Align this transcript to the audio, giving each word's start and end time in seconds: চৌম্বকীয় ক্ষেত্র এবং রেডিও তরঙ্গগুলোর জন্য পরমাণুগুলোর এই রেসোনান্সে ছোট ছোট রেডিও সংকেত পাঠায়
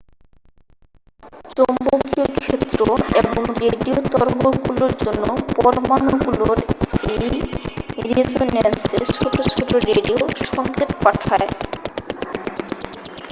চৌম্বকীয় 1.51 2.25
ক্ষেত্র 2.37 2.79
এবং 3.21 3.35
রেডিও 3.63 3.97
তরঙ্গগুলোর 4.11 4.93
জন্য 4.99 5.25
পরমাণুগুলোর 5.55 6.57
এই 7.11 7.27
রেসোনান্সে 8.09 8.97
ছোট 9.15 9.35
ছোট 9.51 9.69
রেডিও 9.89 10.19
সংকেত 10.47 10.89
পাঠায় 11.03 11.49